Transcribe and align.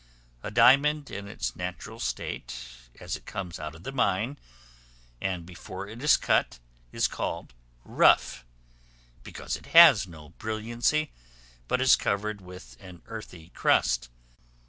A 0.41 0.49
diamond 0.49 1.11
in 1.11 1.27
its 1.27 1.55
natural 1.55 1.99
state 1.99 2.55
as 2.99 3.15
it 3.15 3.27
comes 3.27 3.59
out 3.59 3.75
of 3.75 3.83
the 3.83 3.91
mine, 3.91 4.39
and 5.21 5.45
before 5.45 5.87
it 5.87 6.01
is 6.01 6.17
cut, 6.17 6.57
is 6.91 7.07
called 7.07 7.53
rough, 7.85 8.43
because 9.21 9.55
it 9.55 9.67
has 9.77 10.07
no 10.07 10.29
brilliancy, 10.29 11.11
but 11.67 11.79
is 11.81 11.95
covered 11.95 12.41
with 12.41 12.77
an 12.79 13.03
earthy 13.05 13.49
crust. 13.49 14.09